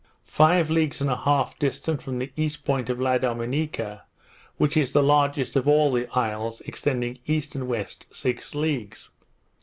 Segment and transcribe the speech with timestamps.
[0.25, 4.03] five leagues and a half distant from the east point of La Dominica,
[4.57, 9.09] which is the largest of all the isles, extending east and west six leagues.